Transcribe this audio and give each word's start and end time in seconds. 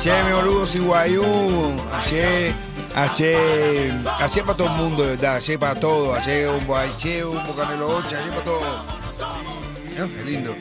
Ache, 0.00 0.24
mi 0.24 0.32
boludo, 0.32 0.66
si 0.66 0.78
guayú. 0.78 1.22
Ache, 1.92 2.54
ache, 2.94 3.92
ache 4.18 4.42
para 4.42 4.56
todo 4.56 4.68
el 4.68 4.74
mundo, 4.76 5.02
de 5.02 5.10
verdad. 5.10 5.36
Ache 5.36 5.58
para 5.58 5.78
todo. 5.78 6.14
Ache, 6.14 6.48
un 6.48 6.66
boache, 6.66 7.22
un 7.22 7.46
bocanelo 7.46 7.96
ocha, 7.96 8.16
ache 8.18 8.30
para 8.30 8.44
todo. 8.44 8.62
Qué 10.16 10.24
lindo. 10.24 10.56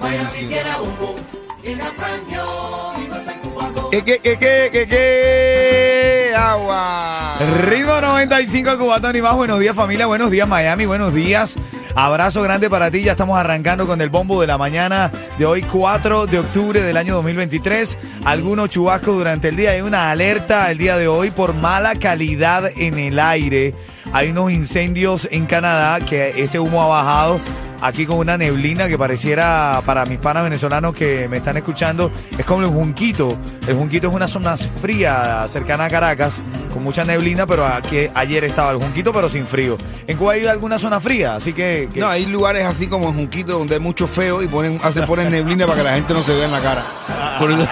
Buenísimo. 0.00 0.50
¿Qué, 3.92 4.02
qué, 4.02 4.18
qué, 4.18 4.36
qué, 4.36 4.70
qué, 4.72 4.88
qué? 4.88 6.34
Agua. 6.36 7.36
Ritmo 7.60 8.00
95 8.00 8.76
Cubatón 8.78 9.14
y 9.14 9.22
más. 9.22 9.36
Buenos 9.36 9.60
días 9.60 9.76
familia, 9.76 10.06
buenos 10.06 10.32
días 10.32 10.48
Miami, 10.48 10.86
buenos 10.86 11.14
días. 11.14 11.56
Abrazo 11.94 12.42
grande 12.42 12.70
para 12.70 12.90
ti. 12.90 13.02
Ya 13.02 13.12
estamos 13.12 13.38
arrancando 13.38 13.86
con 13.86 14.00
el 14.00 14.08
bombo 14.08 14.40
de 14.40 14.46
la 14.46 14.56
mañana 14.56 15.10
de 15.38 15.44
hoy, 15.44 15.62
4 15.62 16.26
de 16.26 16.38
octubre 16.38 16.80
del 16.80 16.96
año 16.96 17.14
2023. 17.16 17.98
Algunos 18.24 18.70
chubascos 18.70 19.16
durante 19.16 19.48
el 19.48 19.56
día. 19.56 19.72
Hay 19.72 19.82
una 19.82 20.10
alerta 20.10 20.70
el 20.70 20.78
día 20.78 20.96
de 20.96 21.08
hoy 21.08 21.30
por 21.30 21.54
mala 21.54 21.94
calidad 21.96 22.70
en 22.76 22.98
el 22.98 23.18
aire. 23.18 23.74
Hay 24.12 24.30
unos 24.30 24.52
incendios 24.52 25.28
en 25.30 25.46
Canadá 25.46 26.04
que 26.04 26.42
ese 26.42 26.58
humo 26.58 26.82
ha 26.82 26.86
bajado 26.86 27.40
aquí 27.82 28.06
con 28.06 28.18
una 28.18 28.38
neblina 28.38 28.88
que 28.88 28.96
pareciera 28.96 29.82
para 29.84 30.06
mis 30.06 30.18
panas 30.18 30.44
venezolanos 30.44 30.94
que 30.94 31.28
me 31.28 31.38
están 31.38 31.56
escuchando, 31.56 32.10
es 32.38 32.44
como 32.44 32.62
el 32.62 32.68
Junquito. 32.68 33.36
El 33.66 33.74
Junquito 33.74 34.08
es 34.08 34.14
una 34.14 34.28
zona 34.28 34.56
fría 34.56 35.44
cercana 35.48 35.86
a 35.86 35.90
Caracas, 35.90 36.42
con 36.72 36.82
mucha 36.82 37.04
neblina, 37.04 37.46
pero 37.46 37.66
aquí 37.66 38.08
ayer 38.14 38.44
estaba 38.44 38.70
el 38.70 38.78
Junquito, 38.78 39.12
pero 39.12 39.28
sin 39.28 39.46
frío. 39.46 39.76
En 40.06 40.16
Cuba 40.16 40.34
hay 40.34 40.46
alguna 40.46 40.78
zona 40.78 41.00
fría, 41.00 41.34
así 41.34 41.52
que... 41.52 41.88
No, 41.96 42.08
hay 42.08 42.26
lugares 42.26 42.64
así 42.64 42.86
como 42.86 43.08
en 43.08 43.14
Junquito 43.14 43.58
donde 43.58 43.74
hay 43.74 43.80
mucho 43.80 44.06
feo 44.06 44.42
y 44.42 44.48
ponen, 44.48 44.80
se 44.92 45.02
ponen 45.02 45.30
neblina 45.30 45.66
para 45.66 45.78
que 45.78 45.84
la 45.84 45.94
gente 45.94 46.14
no 46.14 46.22
se 46.22 46.34
vea 46.34 46.46
en 46.46 46.52
la 46.52 46.60
cara. 46.60 46.82
Por 47.42 47.50
eso, 47.50 47.68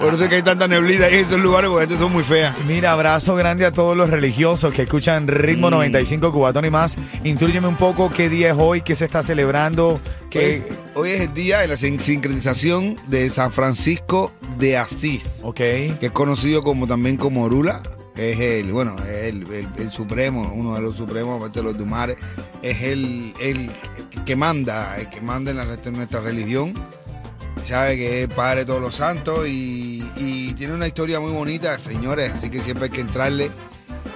por 0.00 0.14
eso 0.14 0.22
es 0.24 0.28
que 0.30 0.36
hay 0.36 0.42
tanta 0.42 0.66
neblina 0.66 1.08
en 1.08 1.14
esos 1.26 1.40
lugares 1.40 1.68
porque 1.70 1.86
gente 1.86 2.02
son 2.02 2.12
muy 2.12 2.24
feas. 2.24 2.54
Mira, 2.66 2.92
abrazo 2.92 3.34
grande 3.34 3.66
a 3.66 3.72
todos 3.72 3.96
los 3.96 4.08
religiosos 4.08 4.72
que 4.72 4.82
escuchan 4.82 5.26
Ritmo 5.28 5.68
95 5.70 6.32
Cubatón 6.32 6.64
y 6.64 6.70
más. 6.70 6.96
Intrúyeme 7.24 7.68
un 7.68 7.76
poco 7.76 8.10
qué 8.10 8.28
día 8.28 8.48
es 8.50 8.56
hoy, 8.58 8.80
qué 8.80 8.94
se 8.96 9.04
está 9.04 9.22
celebrando, 9.22 10.00
qué... 10.30 10.62
Hoy 10.94 11.10
es 11.10 11.20
el 11.20 11.34
día 11.34 11.58
de 11.60 11.68
la 11.68 11.76
sin- 11.76 12.00
sincretización 12.00 12.96
de 13.08 13.28
San 13.30 13.52
Francisco 13.52 14.32
de 14.58 14.78
Asís, 14.78 15.40
Ok. 15.42 15.56
que 15.56 15.98
es 16.00 16.10
conocido 16.10 16.62
como 16.62 16.86
también 16.86 17.16
como 17.16 17.42
Orula. 17.44 17.82
Es 18.16 18.40
el, 18.40 18.72
bueno, 18.72 18.96
es 19.00 19.24
el, 19.26 19.42
el- 19.52 19.68
el 19.78 19.90
supremo, 19.92 20.50
uno 20.54 20.74
de 20.74 20.80
los 20.80 20.96
supremos, 20.96 21.36
aparte 21.38 21.60
de 21.60 21.64
los 21.64 21.76
Dumares, 21.78 22.16
es 22.62 22.82
el, 22.82 23.32
el 23.40 23.70
que 24.24 24.34
manda, 24.34 24.96
el 24.98 25.08
que 25.08 25.20
manda 25.20 25.52
en 25.52 25.58
la, 25.58 25.64
en 25.84 25.92
nuestra 25.92 26.20
religión. 26.20 26.72
Sabe 27.64 27.96
que 27.96 28.22
es 28.22 28.28
padre 28.28 28.60
de 28.60 28.66
todos 28.66 28.80
los 28.80 28.94
santos 28.96 29.46
y, 29.46 30.02
y 30.16 30.54
tiene 30.54 30.74
una 30.74 30.86
historia 30.86 31.20
muy 31.20 31.32
bonita, 31.32 31.78
señores, 31.78 32.32
así 32.34 32.48
que 32.50 32.60
siempre 32.62 32.84
hay 32.84 32.90
que 32.90 33.00
entrarle. 33.02 33.50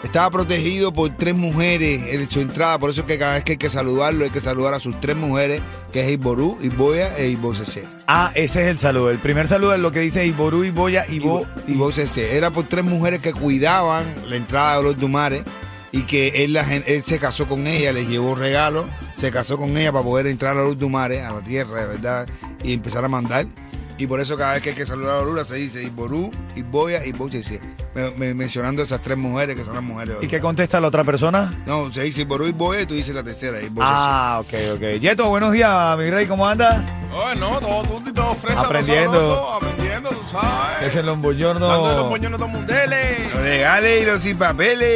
Estaba 0.02 0.30
protegido 0.30 0.92
por 0.92 1.16
tres 1.16 1.34
mujeres 1.36 2.02
en 2.08 2.28
su 2.28 2.40
entrada, 2.40 2.78
por 2.78 2.90
eso 2.90 3.02
es 3.02 3.06
que 3.06 3.18
cada 3.18 3.34
vez 3.34 3.44
que 3.44 3.52
hay 3.52 3.58
que 3.58 3.70
saludarlo, 3.70 4.24
hay 4.24 4.30
que 4.30 4.40
saludar 4.40 4.74
a 4.74 4.80
sus 4.80 4.98
tres 5.00 5.16
mujeres, 5.16 5.60
que 5.92 6.00
es 6.00 6.10
Iború, 6.10 6.58
Iboya 6.60 7.16
e 7.16 7.28
Ibosese. 7.28 7.84
Ah, 8.08 8.32
ese 8.34 8.62
es 8.62 8.68
el 8.68 8.78
saludo. 8.78 9.10
El 9.10 9.18
primer 9.18 9.46
saludo 9.46 9.74
es 9.74 9.80
lo 9.80 9.92
que 9.92 10.00
dice 10.00 10.26
Iború, 10.26 10.64
Iboya, 10.64 11.06
Ibo... 11.08 11.46
Ibosese. 11.68 12.36
Era 12.36 12.50
por 12.50 12.66
tres 12.66 12.84
mujeres 12.84 13.20
que 13.20 13.32
cuidaban 13.32 14.04
la 14.28 14.36
entrada 14.36 14.78
de 14.78 14.82
los 14.82 14.98
Dumares 14.98 15.44
y 15.92 16.02
que 16.02 16.42
él, 16.44 16.54
la 16.54 16.64
gen- 16.64 16.84
él 16.86 17.04
se 17.06 17.18
casó 17.20 17.46
con 17.46 17.66
ella, 17.68 17.92
les 17.92 18.08
llevó 18.08 18.34
regalos, 18.34 18.86
se 19.16 19.30
casó 19.30 19.56
con 19.58 19.76
ella 19.76 19.92
para 19.92 20.04
poder 20.04 20.26
entrar 20.26 20.56
a 20.56 20.62
los 20.62 20.78
Dumares, 20.78 21.22
a 21.22 21.32
la 21.32 21.40
tierra, 21.42 21.80
de 21.82 21.86
verdad, 21.86 22.28
y 22.64 22.72
empezar 22.74 23.04
a 23.04 23.08
mandar. 23.08 23.46
Y 23.98 24.06
por 24.06 24.20
eso 24.20 24.36
cada 24.36 24.54
vez 24.54 24.62
que 24.62 24.70
hay 24.70 24.74
que 24.74 24.86
saludar 24.86 25.20
a 25.20 25.22
Lula 25.22 25.44
se 25.44 25.54
dice 25.56 25.82
Iború, 25.82 26.30
Iboya 26.56 27.04
y. 27.06 27.12
Me- 27.94 28.10
me- 28.12 28.32
mencionando 28.34 28.82
esas 28.82 29.00
tres 29.02 29.18
mujeres 29.18 29.54
que 29.54 29.64
son 29.64 29.74
las 29.74 29.82
mujeres. 29.82 30.18
de 30.18 30.24
¿Y 30.24 30.28
qué 30.28 30.40
contesta 30.40 30.80
la 30.80 30.88
otra 30.88 31.04
persona? 31.04 31.62
No, 31.66 31.92
se 31.92 32.02
dice 32.02 32.22
Iború, 32.22 32.46
Iboya 32.48 32.80
y 32.80 32.86
tú 32.86 32.94
dices 32.94 33.14
la 33.14 33.22
tercera, 33.22 33.58
Ibosese. 33.60 33.80
Ah, 33.82 34.38
ok, 34.40 34.54
ok. 34.76 34.98
Yeto, 34.98 35.28
buenos 35.28 35.52
días, 35.52 35.98
mi 35.98 36.10
rey, 36.10 36.26
¿cómo 36.26 36.46
anda? 36.48 36.84
Oye, 37.14 37.38
no, 37.38 37.60
todo 37.60 37.82
tutti, 37.82 38.12
todo 38.12 38.34
fresa, 38.34 38.62
Aprendiendo. 38.62 39.12
todo 39.12 39.36
sabroso, 39.36 39.54
aprendiendo, 39.54 40.08
tú 40.08 40.22
sabes. 40.30 40.88
Es 40.88 40.96
el 40.96 41.04
Dando 41.04 41.04
los 41.04 41.06
lomboyorno. 41.06 42.08
puñones 42.08 42.38
todo 42.38 42.48
mundele. 42.48 43.28
Los 43.34 43.42
legales 43.44 44.02
y 44.02 44.04
los 44.06 44.22
sin 44.22 44.38
papeles. 44.38 44.88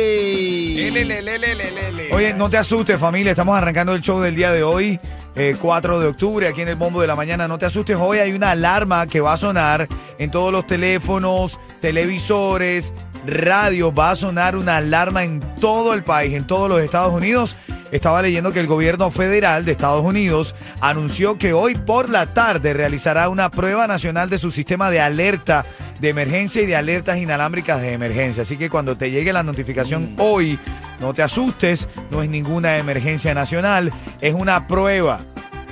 Lele, 0.77 1.05
lele, 1.05 1.39
lele, 1.39 1.55
lele. 1.71 1.86
Oye, 2.13 2.33
no 2.35 2.49
te 2.49 2.57
asustes, 2.57 2.99
familia. 2.99 3.33
Estamos 3.33 3.57
arrancando 3.57 3.95
el 3.95 4.01
show 4.01 4.21
del 4.21 4.37
día 4.37 4.53
de 4.53 4.63
hoy, 4.63 5.01
eh, 5.35 5.57
4 5.61 5.99
de 5.99 6.07
octubre, 6.09 6.49
aquí 6.49 6.63
en 6.63 6.69
el 6.69 6.77
Bombo 6.77 7.01
de 7.01 7.07
la 7.07 7.17
Mañana. 7.17 7.49
No 7.49 7.59
te 7.59 7.67
asustes, 7.67 7.97
hoy 7.99 8.19
hay 8.19 8.33
una 8.33 8.53
alarma 8.53 9.07
que 9.07 9.21
va 9.21 9.33
a 9.33 9.37
sonar 9.37 9.89
en 10.19 10.31
todos 10.31 10.53
los 10.53 10.67
teléfonos, 10.67 11.59
televisores, 11.81 12.93
radio. 13.27 13.93
Va 13.93 14.11
a 14.11 14.17
sonar 14.17 14.57
una 14.57 14.77
alarma 14.77 15.25
en 15.25 15.41
todo 15.61 15.95
el 15.95 16.05
país, 16.05 16.35
en 16.35 16.47
todos 16.47 16.69
los 16.69 16.81
Estados 16.81 17.13
Unidos. 17.13 17.57
Estaba 17.93 18.21
leyendo 18.21 18.53
que 18.53 18.61
el 18.61 18.67
gobierno 18.67 19.11
federal 19.11 19.65
de 19.65 19.73
Estados 19.73 20.05
Unidos 20.05 20.55
anunció 20.81 21.39
que 21.39 21.53
hoy 21.53 21.75
por 21.77 22.09
la 22.11 22.27
tarde 22.27 22.73
realizará 22.75 23.29
una 23.29 23.51
prueba 23.51 23.87
nacional 23.87 24.29
de 24.29 24.39
su 24.39 24.51
sistema 24.51 24.91
de 24.91 25.01
alerta 25.01 25.65
de 26.01 26.09
emergencia 26.09 26.63
y 26.63 26.67
de 26.67 26.75
alertas 26.77 27.17
inalámbricas 27.19 27.81
de 27.81 27.93
emergencia. 27.93 28.43
Así 28.43 28.57
que 28.57 28.69
cuando 28.69 28.97
te 28.97 29.11
llegue 29.11 29.33
la 29.33 29.43
notificación 29.45 30.15
hoy, 30.19 30.59
no 31.01 31.15
te 31.15 31.23
asustes, 31.23 31.89
no 32.11 32.23
es 32.23 32.29
ninguna 32.29 32.77
emergencia 32.79 33.35
nacional, 33.35 33.93
es 34.21 34.35
una 34.35 34.67
prueba. 34.67 35.21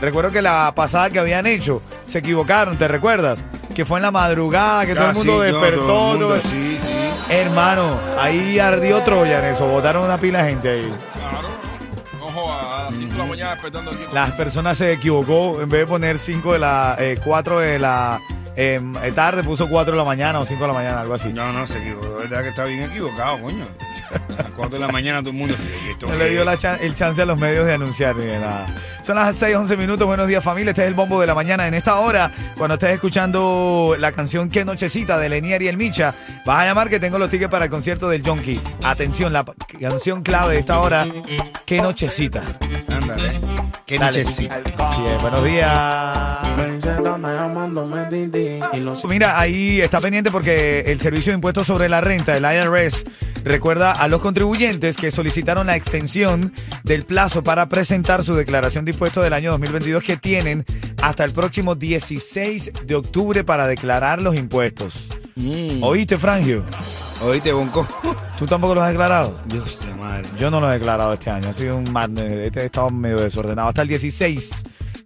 Recuerdo 0.00 0.30
que 0.30 0.42
la 0.42 0.72
pasada 0.74 1.10
que 1.10 1.19
habían 1.19 1.47
hecho, 1.47 1.82
se 2.06 2.19
equivocaron, 2.20 2.76
¿te 2.76 2.86
recuerdas? 2.88 3.44
Que 3.74 3.84
fue 3.84 3.98
en 3.98 4.03
la 4.03 4.10
madrugada, 4.10 4.86
que 4.86 4.94
todo 4.94 5.08
el 5.08 5.14
mundo 5.14 5.38
sí, 5.41 5.47
despertó. 5.53 5.86
todo 5.86 6.12
el 6.12 6.19
mundo, 6.20 6.26
todo- 6.28 6.41
sí, 6.50 6.78
sí. 6.80 7.32
Hermano, 7.32 7.98
ahí 8.20 8.58
ardió 8.58 9.00
Troya 9.03 9.41
en 9.41 9.54
eso, 9.54 9.66
botaron 9.66 10.04
una 10.04 10.16
pila 10.19 10.42
de 10.44 10.50
gente 10.50 10.69
ahí. 10.70 10.92
Claro. 11.14 11.48
Ojo, 12.37 12.53
a 12.53 12.84
las 12.84 12.97
5 12.97 13.12
de 13.12 13.19
la 13.19 13.25
mañana 13.27 13.50
despertando 13.53 13.91
aquí. 13.93 14.00
Las 14.12 14.33
personas 14.33 14.78
se 14.78 14.93
equivocó, 14.93 15.61
en 15.62 15.69
vez 15.69 15.81
de 15.81 15.87
poner 15.87 16.19
5 16.19 16.53
de 16.55 16.59
la, 16.59 16.99
4 17.22 17.59
de 17.61 17.78
la 17.78 18.21
eh, 18.56 18.81
tarde, 19.15 19.42
puso 19.42 19.69
4 19.69 19.92
de 19.92 19.98
la 19.98 20.04
mañana 20.04 20.38
o 20.41 20.47
5 20.47 20.60
de 20.62 20.69
la 20.69 20.75
mañana, 20.75 21.00
algo 21.00 21.15
así. 21.15 21.32
No, 21.32 21.53
no, 21.53 21.66
se 21.66 21.78
equivocó. 21.78 22.06
De 22.09 22.28
verdad 22.28 22.42
que 22.42 22.48
está 22.50 22.65
bien 22.65 22.82
equivocado, 22.91 23.38
coño. 23.41 23.65
A 24.38 24.42
las 24.42 24.53
4 24.53 24.69
de 24.78 24.78
la 24.78 24.88
mañana 24.92 25.20
todo 25.20 25.31
el 25.31 25.37
mundo. 25.37 25.54
¿y 25.87 25.91
esto 25.91 26.06
No 26.06 26.15
le 26.15 26.31
dio 26.31 26.41
es? 26.41 26.47
la 26.47 26.56
chan- 26.56 26.78
el 26.81 26.94
chance 26.94 27.20
a 27.22 27.26
los 27.26 27.38
medios 27.38 27.66
de 27.66 27.75
anunciar 27.75 28.15
ni 28.16 28.25
de 28.26 28.38
nada. 28.38 28.66
Son 29.03 29.16
las 29.16 29.34
6, 29.37 29.56
11 29.56 29.76
minutos. 29.76 30.06
Buenos 30.06 30.28
días, 30.28 30.42
familia. 30.42 30.70
Este 30.70 30.82
es 30.82 30.88
el 30.88 30.94
bombo 30.94 31.20
de 31.20 31.26
la 31.26 31.34
mañana. 31.34 31.66
En 31.66 31.75
esta 31.75 31.98
hora, 31.98 32.31
cuando 32.56 32.75
estés 32.75 32.92
escuchando 32.94 33.97
la 33.98 34.12
canción 34.12 34.48
Qué 34.48 34.65
Nochecita 34.65 35.19
de 35.19 35.28
Lenier 35.28 35.60
y 35.62 35.69
el 35.69 35.76
Micha, 35.76 36.15
vas 36.47 36.60
a 36.60 36.65
llamar 36.66 36.88
que 36.88 37.00
tengo 37.00 37.19
los 37.19 37.28
tickets 37.31 37.50
para 37.50 37.65
el 37.66 37.71
concierto 37.71 38.09
del 38.09 38.22
Jonky. 38.22 38.60
Atención, 38.82 39.32
la 39.32 39.44
canción 39.81 40.22
clave 40.22 40.54
de 40.54 40.60
esta 40.60 40.78
hora, 40.81 41.06
Qué 41.66 41.78
Nochecita. 41.78 42.42
Ándale. 42.88 43.32
Qué 43.86 43.98
Dale. 43.98 44.19
nochecita. 44.19 44.59
Es, 44.60 45.21
buenos 45.22 45.44
días. 45.44 46.19
Mira, 49.09 49.38
ahí 49.38 49.81
está 49.81 50.00
pendiente 50.00 50.31
porque 50.31 50.81
el 50.87 51.00
Servicio 51.00 51.32
de 51.32 51.37
Impuestos 51.37 51.66
sobre 51.66 51.89
la 51.89 52.01
Renta, 52.01 52.36
el 52.36 52.45
IRS, 52.45 53.04
recuerda 53.45 53.92
a 53.92 54.09
los 54.09 54.21
contribuyentes 54.21 54.97
que 54.97 55.10
solicitaron 55.10 55.66
la 55.66 55.77
extensión 55.77 56.53
del 56.83 57.04
plazo 57.04 57.42
para 57.45 57.68
presentar 57.68 58.24
su 58.24 58.34
declaración 58.34 58.84
de 58.84 58.92
impuestos 58.92 59.22
del 59.22 59.33
año 59.33 59.51
2022 59.53 60.03
que 60.03 60.16
tienen 60.16 60.65
hasta 61.03 61.24
el 61.24 61.33
próximo 61.33 61.74
16 61.74 62.72
de 62.86 62.95
octubre 62.95 63.45
para 63.45 63.66
declarar 63.66 64.21
los 64.21 64.34
impuestos. 64.34 65.09
Mm. 65.36 65.83
¿Oíste, 65.83 66.16
Frangio? 66.16 66.65
Oíste, 67.22 67.53
Bonco. 67.53 67.86
¿Tú 68.39 68.47
tampoco 68.47 68.74
los 68.74 68.84
has 68.84 68.91
declarado? 68.91 69.41
Dios 69.47 69.80
de 69.84 69.95
madre. 69.95 70.28
Yo 70.39 70.51
no 70.51 70.60
lo 70.60 70.71
he 70.71 70.74
declarado 70.74 71.12
este 71.12 71.30
año, 71.30 71.51
ha 71.51 71.54
sido 71.54 71.77
un 71.77 71.92
madness, 71.92 72.47
este 72.47 72.62
he 72.62 72.65
estado 72.66 72.91
medio 72.91 73.18
desordenado. 73.18 73.68
Hasta 73.68 73.83
el 73.83 73.89
16, 73.89 74.65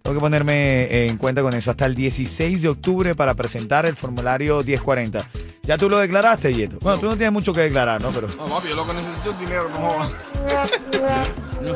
tengo 0.09 0.21
que 0.21 0.23
ponerme 0.23 1.05
en 1.05 1.17
cuenta 1.17 1.43
con 1.43 1.53
eso, 1.53 1.69
hasta 1.69 1.85
el 1.85 1.93
16 1.93 2.63
de 2.63 2.69
octubre 2.69 3.13
para 3.13 3.35
presentar 3.35 3.85
el 3.85 3.95
formulario 3.95 4.63
1040. 4.63 5.29
¿Ya 5.61 5.77
tú 5.77 5.87
lo 5.87 5.99
declaraste, 5.99 6.51
Yeto? 6.51 6.79
Bueno, 6.81 6.99
tú 6.99 7.05
no 7.05 7.15
tienes 7.15 7.31
mucho 7.31 7.53
que 7.53 7.61
declarar, 7.61 8.01
¿no? 8.01 8.09
Pero 8.09 8.27
No, 8.29 8.47
papi, 8.47 8.69
yo 8.69 8.75
lo 8.75 8.87
que 8.87 8.93
necesito 8.93 9.29
es 9.29 9.39
dinero, 9.39 9.69
no. 9.69 9.97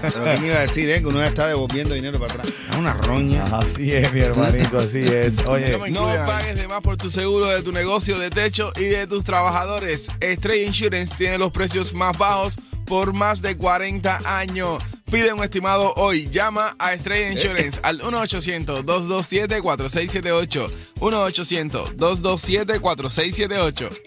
Pero 0.00 0.24
¿qué 0.24 0.40
me 0.40 0.46
iba 0.46 0.56
a 0.58 0.60
decir, 0.60 0.88
eh? 0.90 1.00
Que 1.00 1.06
uno 1.06 1.18
ya 1.18 1.26
está 1.26 1.48
devolviendo 1.48 1.94
dinero 1.94 2.20
para 2.20 2.34
atrás. 2.34 2.52
Es 2.70 2.76
una 2.76 2.92
roña. 2.92 3.44
así 3.46 3.90
es, 3.90 4.12
mi 4.12 4.20
hermanito, 4.20 4.78
así 4.78 4.98
es. 5.00 5.38
Oye, 5.48 5.76
No 5.90 6.04
pagues 6.24 6.54
de 6.56 6.68
más 6.68 6.82
por 6.82 6.96
tu 6.96 7.10
seguro 7.10 7.46
de 7.46 7.62
tu 7.62 7.72
negocio 7.72 8.16
de 8.18 8.30
techo 8.30 8.70
y 8.76 8.84
de 8.84 9.08
tus 9.08 9.24
trabajadores. 9.24 10.08
Estrella 10.20 10.68
Insurance 10.68 11.12
tiene 11.18 11.38
los 11.38 11.50
precios 11.50 11.94
más 11.94 12.16
bajos 12.16 12.56
por 12.86 13.12
más 13.12 13.42
de 13.42 13.56
40 13.56 14.20
años. 14.24 14.84
Pide 15.10 15.32
un 15.32 15.42
estimado 15.42 15.94
hoy. 15.96 16.28
Llama 16.30 16.76
a 16.78 16.92
Estrella 16.92 17.32
Insurance 17.32 17.80
al 17.82 18.00
1-800-227-4678. 18.02 20.70
1-800-227-4678. 21.00 23.88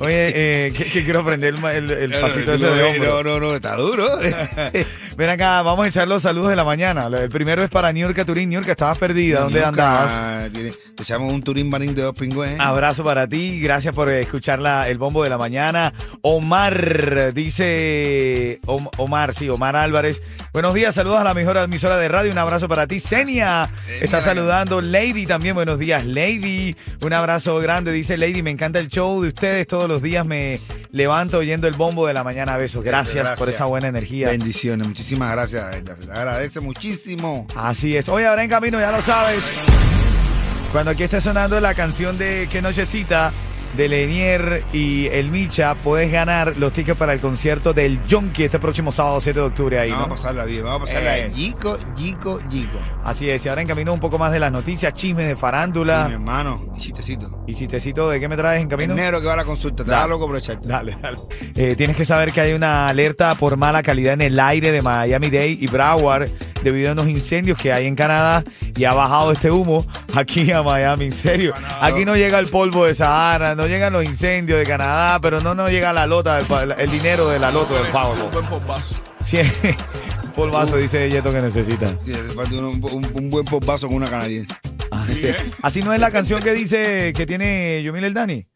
oye 0.00 0.32
eh, 0.68 0.72
que, 0.74 0.84
que 0.86 1.04
quiero 1.04 1.20
aprender 1.20 1.54
el, 1.54 1.64
el- 1.90 2.12
el 2.12 2.20
pasito 2.22 2.54
ese 2.54 2.66
de 2.66 2.82
no, 2.82 2.88
hombro. 2.88 3.22
no, 3.22 3.38
no, 3.40 3.54
está 3.54 3.76
duro. 3.76 4.08
Ven 5.16 5.30
acá, 5.30 5.60
vamos 5.62 5.84
a 5.84 5.88
echar 5.88 6.08
los 6.08 6.22
saludos 6.22 6.50
de 6.50 6.56
la 6.56 6.64
mañana. 6.64 7.06
El 7.06 7.28
primero 7.28 7.62
es 7.62 7.70
para 7.70 7.92
Niurka 7.92 8.24
Turín. 8.24 8.48
Niurka, 8.48 8.72
estabas 8.72 8.98
perdida. 8.98 9.40
¿Dónde 9.40 9.60
Nunca 9.60 9.68
andabas? 9.68 10.50
tiene- 10.52 10.72
echamos 11.02 11.32
un 11.32 11.42
turín 11.42 11.70
barín 11.70 11.94
de 11.94 12.02
dos 12.02 12.14
pingües. 12.14 12.58
Abrazo 12.58 13.04
para 13.04 13.26
ti, 13.28 13.60
gracias 13.60 13.94
por 13.94 14.08
escuchar 14.10 14.58
la- 14.58 14.88
el 14.88 14.98
bombo 14.98 15.22
de 15.24 15.30
la 15.30 15.38
mañana. 15.38 15.92
Omar 16.22 17.32
dice, 17.34 18.60
Om- 18.66 18.88
Omar, 18.98 19.34
sí, 19.34 19.48
Omar 19.48 19.76
Álvarez. 19.76 20.22
Buenos 20.52 20.74
días, 20.74 20.94
saludos 20.94 21.20
a 21.20 21.24
la 21.24 21.34
mejor 21.34 21.56
emisora 21.58 21.96
de 21.96 22.08
radio, 22.08 22.32
un 22.32 22.38
abrazo 22.38 22.68
para 22.68 22.86
ti. 22.86 22.98
Senia 23.00 23.68
está 24.00 24.20
saludando, 24.20 24.80
Lady 24.80 25.26
también, 25.26 25.54
buenos 25.54 25.78
días, 25.78 26.04
Lady. 26.06 26.74
Un 27.00 27.12
abrazo 27.12 27.58
grande, 27.58 27.92
dice 27.92 28.16
Lady, 28.16 28.42
me 28.42 28.50
encanta 28.50 28.78
el 28.78 28.88
show 28.88 29.22
de 29.22 29.28
ustedes, 29.28 29.66
todos 29.66 29.88
los 29.88 30.02
días 30.02 30.24
me 30.26 30.60
levanto 30.92 31.38
oyendo 31.38 31.68
el 31.68 31.74
bombo 31.74 32.06
de 32.06 32.14
la 32.14 32.24
mañana, 32.24 32.56
besos. 32.56 32.82
Gracias, 32.84 33.30
por 33.38 33.48
esa 33.48 33.64
buena 33.66 33.88
energía. 33.88 34.28
Bendiciones, 34.28 34.86
muchísimas 34.86 35.30
gracias. 35.32 35.84
Te 35.84 35.92
agradece 36.12 36.60
muchísimo. 36.60 37.46
Así 37.54 37.96
es. 37.96 38.08
Hoy 38.08 38.24
ahora 38.24 38.42
en 38.42 38.50
camino, 38.50 38.80
ya 38.80 38.90
lo 38.92 39.00
sabes. 39.02 39.44
Cuando 40.72 40.92
aquí 40.92 41.02
esté 41.02 41.20
sonando 41.20 41.58
la 41.60 41.74
canción 41.74 42.16
de 42.16 42.48
Qué 42.50 42.62
Nochecita 42.62 43.32
de 43.76 43.88
Lenier 43.88 44.64
y 44.72 45.06
el 45.08 45.30
Micha, 45.30 45.74
puedes 45.76 46.10
ganar 46.10 46.56
los 46.56 46.72
tickets 46.72 46.98
para 46.98 47.12
el 47.12 47.20
concierto 47.20 47.72
del 47.72 48.00
Junkie 48.10 48.44
este 48.44 48.58
próximo 48.58 48.90
sábado 48.90 49.20
7 49.20 49.38
de 49.38 49.44
octubre 49.46 49.78
ahí, 49.78 49.90
Vamos 49.90 50.04
a 50.04 50.08
¿no? 50.08 50.14
pasarla 50.16 50.44
bien, 50.44 50.64
vamos 50.64 50.80
a 50.82 50.84
pasarla 50.86 51.18
Eh. 51.18 51.30
Yico, 51.32 51.76
Yico, 51.96 52.40
Yico. 52.50 52.78
Así 53.04 53.30
es. 53.30 53.44
Y 53.44 53.48
ahora 53.48 53.62
en 53.62 53.68
camino 53.68 53.92
un 53.92 54.00
poco 54.00 54.18
más 54.18 54.32
de 54.32 54.40
las 54.40 54.50
noticias, 54.50 54.92
chismes 54.92 55.26
de 55.26 55.32
Y 55.32 55.34
mi 55.34 55.40
farándula. 55.40 56.08
hermano, 56.10 56.60
y 56.76 56.80
chistecito. 56.80 57.44
Y 57.46 57.54
chistecito, 57.54 58.08
¿de 58.10 58.18
qué 58.20 58.28
me 58.28 58.36
traes 58.36 58.60
en 58.62 58.68
camino? 58.68 58.92
El 58.92 58.98
negro 59.00 59.20
que 59.20 59.26
va 59.26 59.34
a 59.34 59.36
la 59.38 59.44
consulta, 59.44 59.84
te 59.84 59.90
da 59.90 60.06
loco 60.06 60.26
por 60.26 60.36
echarte. 60.36 60.66
Dale, 60.66 60.96
dale. 61.00 61.18
Eh, 61.54 61.74
tienes 61.76 61.96
que 61.96 62.04
saber 62.04 62.32
que 62.32 62.40
hay 62.40 62.52
una 62.52 62.88
alerta 62.88 63.34
por 63.36 63.56
mala 63.56 63.82
calidad 63.84 64.14
en 64.14 64.20
el 64.22 64.38
aire 64.40 64.72
de 64.72 64.82
Miami-Dade 64.82 65.58
y 65.60 65.66
Broward 65.68 66.28
debido 66.62 66.90
a 66.90 66.92
unos 66.92 67.08
incendios 67.08 67.58
que 67.58 67.72
hay 67.72 67.86
en 67.86 67.94
Canadá 67.94 68.44
y 68.76 68.84
ha 68.84 68.92
bajado 68.94 69.32
este 69.32 69.50
humo 69.50 69.86
aquí 70.14 70.50
a 70.52 70.62
Miami. 70.62 71.06
En 71.06 71.12
serio, 71.12 71.54
aquí 71.80 72.04
no 72.04 72.16
llega 72.16 72.38
el 72.38 72.46
polvo 72.48 72.86
de 72.86 72.94
Sahara, 72.94 73.54
no 73.54 73.66
llegan 73.66 73.92
los 73.92 74.04
incendios 74.04 74.58
de 74.58 74.64
Canadá, 74.66 75.20
pero 75.20 75.40
no 75.40 75.54
nos 75.54 75.70
llega 75.70 75.92
la 75.92 76.06
lota, 76.06 76.36
del 76.42 76.72
el 76.78 76.90
dinero 76.90 77.28
de 77.28 77.38
la 77.38 77.50
lota 77.50 77.74
del 77.74 77.86
Un 77.86 77.92
Powerball. 77.92 78.30
buen 78.32 78.46
pombazo. 78.46 78.94
Sí, 79.22 79.38
un 80.24 80.32
polvazo 80.32 80.76
dice 80.76 81.10
Yeto 81.10 81.32
que 81.32 81.40
necesita. 81.42 81.88
Sí, 82.04 82.12
un, 82.58 82.80
un- 82.82 83.10
un 83.14 83.30
buen 83.30 83.44
popazo 83.44 83.86
con 83.88 83.96
una 83.96 84.08
canadiense. 84.08 84.54
Así, 84.90 85.28
así 85.62 85.82
no 85.82 85.92
es 85.92 86.00
la 86.00 86.10
canción 86.10 86.42
que 86.42 86.52
dice 86.52 87.12
que 87.14 87.26
tiene 87.26 87.82
Yomil 87.82 88.04
el 88.04 88.14
Dani. 88.14 88.46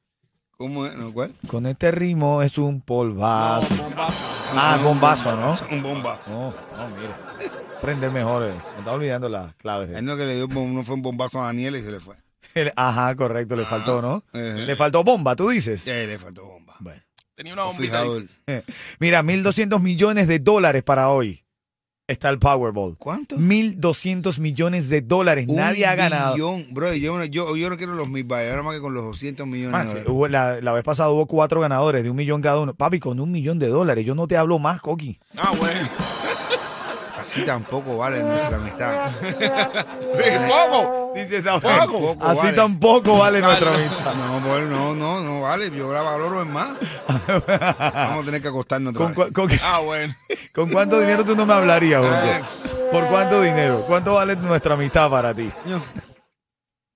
¿Cómo 0.57 0.87
es? 0.87 0.95
¿No, 0.95 1.13
¿Cuál? 1.13 1.33
Con 1.49 1.67
este 1.67 1.91
ritmo 1.91 2.41
es 2.43 2.59
un 2.59 2.81
polvazo. 2.81 3.75
No, 3.75 3.83
bombazo. 3.85 4.53
Ah, 4.57 4.79
bombazo, 4.83 5.37
¿no? 5.37 5.59
Un 5.71 5.83
bombazo. 5.83 6.31
No, 6.31 6.55
no, 6.77 6.97
mira. 6.97 7.17
Aprender 7.79 8.11
mejor. 8.13 8.45
es. 8.45 8.53
Me 8.53 8.79
estaba 8.79 8.93
olvidando 8.93 9.29
las 9.29 9.55
claves. 9.57 9.91
Él 9.91 10.05
no 10.05 10.17
que 10.17 10.25
le 10.25 10.37
dio 10.37 10.47
uno 10.47 10.85
fue 10.85 10.95
un 10.95 11.03
bombazo 11.03 11.43
a 11.43 11.47
Daniel 11.47 11.75
y 11.77 11.81
se 11.81 11.91
le 11.91 11.99
fue. 11.99 12.15
Ajá, 12.77 13.15
correcto, 13.17 13.57
le 13.57 13.65
faltó, 13.65 14.01
¿no? 14.01 14.23
Eh. 14.33 14.63
Le 14.65 14.77
faltó 14.77 15.03
bomba, 15.03 15.35
tú 15.35 15.49
dices. 15.49 15.83
Sí, 15.83 15.91
le 15.91 16.19
faltó 16.19 16.45
bomba. 16.45 16.77
Bueno. 16.79 17.03
Tenía 17.35 17.53
una 17.53 17.63
No 17.63 17.73
bombita. 17.73 18.05
Mira, 19.01 19.23
1.200 19.23 19.81
millones 19.81 20.29
de 20.29 20.39
dólares 20.39 20.85
para 20.85 21.09
hoy. 21.09 21.44
Está 22.07 22.29
el 22.29 22.39
Powerball. 22.39 22.99
¿Cuánto? 22.99 23.37
1.200 23.39 24.39
millones 24.39 24.91
de 24.91 25.01
dólares. 25.01 25.47
Nadie 25.49 25.87
ha 25.87 25.95
ganado. 25.95 26.35
billón. 26.35 26.67
Bro, 26.73 26.93
yo, 26.93 27.17
no- 27.17 27.25
yo, 27.25 27.57
yo 27.57 27.71
no 27.71 27.79
quiero 27.79 27.95
los 27.95 28.09
mil 28.11 28.27
nada 28.29 28.63
más 28.63 28.75
que 28.75 28.81
con 28.83 28.93
los 28.93 29.05
200 29.05 29.47
millones. 29.47 29.73
De 29.73 29.85
sí, 29.87 29.89
dólares. 29.93 30.09
hubo- 30.13 30.29
la, 30.29 30.61
la 30.61 30.73
vez 30.73 30.85
pasada 30.85 31.09
hubo 31.09 31.27
cuatro 31.27 31.63
ganadores 31.63 32.05
de 32.05 32.11
un 32.11 32.17
millón 32.17 32.43
cada 32.43 32.61
uno. 32.61 32.75
Papi, 32.75 33.01
con 33.01 33.21
un 33.21 33.33
millón 33.33 33.59
de 33.59 33.69
dólares. 33.69 34.05
Yo 34.05 34.15
no 34.15 34.27
te 34.27 34.37
hablo 34.37 34.59
más, 34.59 34.83
Coqui. 34.83 35.19
Ah, 35.35 35.55
bueno. 35.59 35.81
Así 37.37 37.43
tampoco 37.45 37.97
vale 37.99 38.23
nuestra 38.23 38.57
amistad. 38.57 39.11
¡Poco! 40.49 41.13
Dice 41.15 41.43
Tampoco 41.43 42.17
Así 42.25 42.39
vale. 42.39 42.53
tampoco 42.53 43.19
vale 43.19 43.41
nuestra 43.41 43.75
amistad. 43.75 44.15
No, 44.15 44.39
pues, 44.41 44.69
no, 44.69 44.95
no, 44.95 45.21
no 45.21 45.41
vale. 45.43 45.71
Yo 45.71 45.89
grabo 45.89 46.07
valoro 46.11 46.43
en 46.43 46.53
más. 46.53 46.75
Vamos 47.37 48.23
a 48.23 48.25
tener 48.25 48.43
que 48.43 48.49
acostarnos 48.49 48.95
otra 48.95 49.15
¿Con, 49.15 49.15
vez. 49.15 49.33
cua- 49.33 49.33
con- 49.33 49.51
Ah, 49.65 49.81
bueno. 49.85 50.15
con 50.55 50.71
cuánto 50.71 50.99
dinero 51.01 51.25
tú 51.25 51.35
no 51.37 51.47
me 51.47 51.55
hablarías, 51.55 52.01
Jorge? 52.03 52.43
¿Por 52.91 53.07
cuánto 53.09 53.41
dinero? 53.43 53.85
¿Cuánto 53.87 54.15
vale 54.15 54.37
nuestra 54.37 54.75
amistad 54.75 55.11
para 55.11 55.35
ti? 55.35 55.51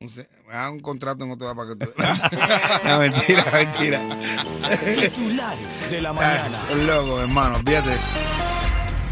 No 0.01 0.09
sé, 0.09 0.29
me 0.47 0.55
hagan 0.55 0.75
un 0.75 0.81
contrato 0.81 1.25
en 1.25 1.33
otro 1.33 1.49
lado 1.53 1.57
para 1.57 1.71
que 1.71 1.85
tú. 1.85 2.89
no, 2.89 2.99
mentira, 3.01 3.45
mentira. 3.53 4.01
Titulares 4.95 5.91
de 5.91 6.01
la 6.01 6.11
Es 6.13 6.77
loco, 6.77 7.21
hermano, 7.21 7.57
olvídate. 7.57 7.97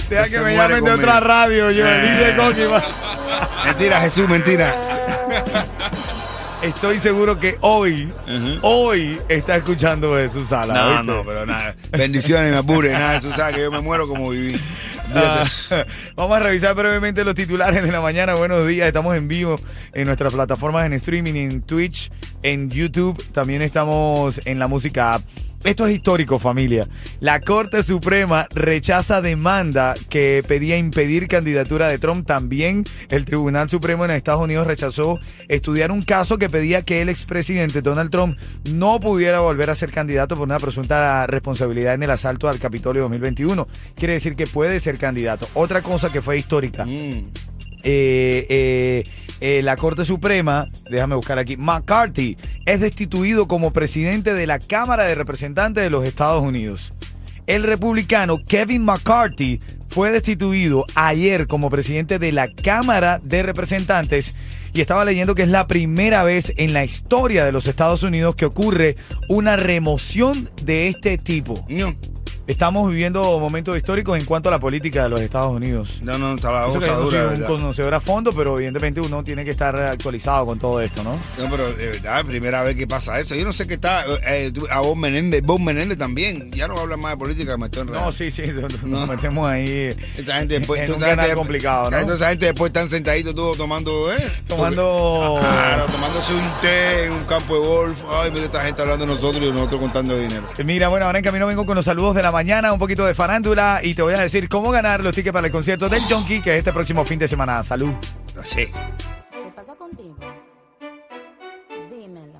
Deja 0.09 0.25
que 0.29 0.39
me 0.41 0.57
llamen 0.57 0.85
de 0.85 0.91
otra 0.93 1.21
radio, 1.21 1.71
yo. 1.71 1.87
Eh. 1.87 2.01
Dice 2.03 2.37
Coqui. 2.37 2.63
Mentira, 3.65 4.01
Jesús, 4.01 4.29
mentira. 4.29 4.75
Estoy 6.63 6.99
seguro 6.99 7.39
que 7.39 7.59
hoy, 7.61 8.13
hoy 8.63 9.21
está 9.29 9.57
escuchando 9.57 10.17
de 10.17 10.29
su 10.29 10.45
sala. 10.45 10.75
No, 10.75 10.87
¿oíste? 10.89 11.05
no, 11.05 11.25
pero 11.25 11.47
nada. 11.47 11.77
Bendiciones, 11.93 12.51
me 12.51 12.59
apure. 12.59 12.93
Nada, 12.93 13.17
eso 13.17 13.33
sabes 13.35 13.57
que 13.57 13.63
yo 13.63 13.71
me 13.71 13.81
muero 13.81 14.09
como 14.09 14.31
viví. 14.31 14.61
Ah, 15.15 15.45
vamos 16.17 16.37
a 16.37 16.41
revisar 16.41 16.75
brevemente 16.75 17.25
los 17.25 17.35
titulares 17.35 17.83
de 17.85 17.93
la 17.93 18.01
mañana. 18.01 18.35
Buenos 18.35 18.67
días, 18.67 18.89
estamos 18.89 19.15
en 19.15 19.29
vivo 19.29 19.57
en 19.93 20.07
nuestras 20.07 20.33
plataformas 20.33 20.85
en 20.87 20.95
streaming, 20.95 21.35
en 21.35 21.63
Twitch, 21.63 22.11
en 22.43 22.71
YouTube. 22.71 23.23
También 23.33 23.63
estamos 23.63 24.41
en 24.45 24.59
la 24.59 24.67
música 24.67 25.15
app. 25.15 25.23
Esto 25.67 25.85
es 25.85 25.97
histórico, 25.97 26.39
familia. 26.39 26.87
La 27.19 27.41
Corte 27.41 27.83
Suprema 27.83 28.47
rechaza 28.55 29.21
demanda 29.21 29.97
que 30.09 30.45
pedía 30.47 30.79
impedir 30.79 31.27
candidatura 31.27 31.89
de 31.89 31.99
Trump. 31.99 32.25
También 32.25 32.85
el 33.09 33.25
Tribunal 33.25 33.69
Supremo 33.69 34.05
en 34.05 34.13
Estados 34.13 34.45
Unidos 34.45 34.65
rechazó 34.65 35.19
estudiar 35.49 35.91
un 35.91 36.03
caso 36.03 36.39
que 36.39 36.49
pedía 36.49 36.83
que 36.83 37.03
el 37.03 37.09
expresidente 37.09 37.83
Donald 37.83 38.13
Trump 38.13 38.39
no 38.71 39.01
pudiera 39.01 39.41
volver 39.41 39.69
a 39.71 39.75
ser 39.75 39.91
candidato 39.91 40.37
por 40.37 40.45
una 40.45 40.61
presunta 40.61 41.27
responsabilidad 41.27 41.95
en 41.95 42.05
el 42.05 42.11
asalto 42.11 42.49
al 42.49 42.61
Capitolio 42.61 43.03
2021. 43.03 43.67
Quiere 43.97 44.15
decir 44.15 44.37
que 44.37 44.47
puede 44.47 44.79
ser 44.79 44.99
candidato. 44.99 45.49
Otra 45.55 45.83
cosa 45.83 46.13
que 46.13 46.23
fue 46.23 46.39
histórica. 46.39 46.87
Mm. 46.87 47.56
Eh, 47.89 48.47
eh, 48.49 49.05
eh, 49.41 49.63
la 49.63 49.77
Corte 49.77 50.05
Suprema, 50.05 50.67
déjame 50.91 51.15
buscar 51.15 51.39
aquí, 51.39 51.57
McCarthy 51.57 52.37
es 52.65 52.81
destituido 52.81 53.47
como 53.47 53.73
presidente 53.73 54.35
de 54.35 54.45
la 54.45 54.59
Cámara 54.59 55.05
de 55.05 55.15
Representantes 55.15 55.85
de 55.85 55.91
los 55.91 56.05
Estados 56.05 56.43
Unidos. 56.43 56.93
El 57.47 57.63
republicano 57.63 58.39
Kevin 58.45 58.85
McCarthy 58.85 59.61
fue 59.87 60.11
destituido 60.11 60.85
ayer 60.97 61.47
como 61.47 61.71
presidente 61.71 62.19
de 62.19 62.33
la 62.33 62.49
Cámara 62.49 63.21
de 63.23 63.45
Representantes 63.45 64.35
y 64.75 64.81
estaba 64.81 65.05
leyendo 65.05 65.37
que 65.37 65.43
es 65.43 65.51
la 65.51 65.69
primera 65.69 66.25
vez 66.25 66.53
en 66.57 66.73
la 66.73 66.85
historia 66.85 67.45
de 67.45 67.53
los 67.53 67.69
Estados 67.69 68.03
Unidos 68.03 68.35
que 68.35 68.47
ocurre 68.47 68.97
una 69.29 69.57
remoción 69.57 70.51
de 70.65 70.89
este 70.89 71.19
tipo. 71.19 71.65
No, 71.69 71.95
Estamos 72.47 72.89
viviendo 72.89 73.41
momentos 73.41 73.77
históricos 73.77 74.17
en 74.17 74.25
cuanto 74.25 74.49
a 74.49 74.53
la 74.53 74.61
política 74.61 75.03
de 75.03 75.09
los 75.09 75.21
Estados 75.21 75.51
Unidos. 75.53 75.99
no, 76.03 76.17
no, 76.17 76.37
está 76.37 76.53
la 76.53 76.69
Eso 76.69 76.79
que 76.79 76.87
yo 76.87 76.93
cosa 76.93 76.95
no 76.95 77.01
dura, 77.05 77.19
soy 77.19 77.27
un 77.27 77.31
verdad. 77.41 77.47
conocedor 77.49 77.95
a 77.95 78.01
fondo, 78.01 78.33
pero 78.33 78.55
evidentemente 78.57 79.01
uno 79.01 79.25
tiene 79.25 79.45
que 79.45 79.51
estar 79.51 79.75
actualizado 79.75 80.47
con 80.47 80.57
todo 80.61 80.81
esto, 80.81 81.03
¿no? 81.03 81.15
No, 81.43 81.51
pero 81.51 81.73
de 81.73 81.87
verdad, 81.89 82.25
primera 82.25 82.63
vez 82.63 82.77
que 82.77 82.87
pasa 82.87 83.19
eso. 83.19 83.35
Yo 83.35 83.45
no 83.45 83.53
sé 83.53 83.67
qué 83.67 83.75
está. 83.75 84.05
eh, 84.29 84.53
tú- 84.55 84.65
a 84.71 84.79
Bob 84.79 84.97
Menéndez, 84.97 85.43
Bob 85.43 85.59
Menéndez 85.61 85.99
también. 85.99 86.53
Ya 86.53 86.69
no 86.69 86.79
habla 86.79 86.97
más 86.97 87.13
de 87.13 87.17
política, 87.17 87.57
me 87.57 87.67
estoy 87.67 87.83
enredando. 87.83 88.07
No, 88.07 88.13
sí, 88.13 88.31
sí, 88.31 88.43
nos 88.61 88.85
No. 88.85 89.07
metemos 89.09 89.45
ahí 89.49 89.91
Esa 90.17 90.37
gente 90.39 90.59
después. 90.61 90.81
en 90.83 90.93
un 90.93 91.01
canal 91.01 91.35
complicado, 91.35 91.91
¿no? 91.91 92.13
esa 92.13 92.29
gente 92.29 92.47
después 92.47 92.71
están 92.71 92.89
sentaditos 92.89 93.35
todos 93.35 93.57
tomando, 93.59 94.13
¿eh? 94.13 94.17
Tomando... 94.47 95.41
Claro, 95.57 95.87
tomándose 95.87 96.33
un 96.33 96.61
té 96.61 97.05
en 97.05 97.13
un 97.13 97.25
campo 97.25 97.55
de 97.55 97.67
golf. 97.67 98.03
Ay, 98.09 98.31
mira 98.31 98.45
esta 98.45 98.61
gente 98.63 98.83
hablando 98.83 99.05
de 99.05 99.13
nosotros 99.15 99.43
y 99.43 99.51
nosotros 99.51 99.81
contando 99.81 100.17
dinero. 100.17 100.45
Mira, 100.65 100.87
bueno, 100.89 101.07
ahora 101.07 101.19
en 101.19 101.25
camino 101.25 101.47
vengo 101.47 101.67
con 101.67 101.75
los 101.75 101.85
saludos 101.85 102.15
de 102.15 102.23
la 102.23 102.31
mañana, 102.37 102.71
un 102.71 102.79
poquito 102.79 103.07
de 103.07 103.15
farándula 103.15 103.81
y 103.83 103.95
te 103.95 104.03
voy 104.03 104.13
a 104.13 104.21
decir 104.21 104.47
cómo 104.47 104.71
ganar 104.71 105.03
los 105.03 105.15
tickets 105.15 105.33
para 105.33 105.47
el 105.47 105.51
concierto 105.51 105.89
del 105.89 106.03
Jonky, 106.03 106.43
que 106.43 106.53
es 106.53 106.59
este 106.59 106.71
próximo 106.71 107.03
fin 107.03 107.19
de 107.19 107.27
semana. 107.27 107.63
Salud. 107.63 107.95
Sí. 108.47 108.67
¿Qué 108.67 109.51
pasa 109.55 109.75
contigo? 109.75 110.19
Dímelo. 111.91 112.39